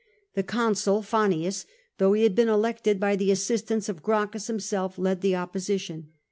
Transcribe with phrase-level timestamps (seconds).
[0.33, 1.67] The Consul Fannius,
[1.99, 6.07] though he had been elected by the assistance of Gracchus himself, led the opposition.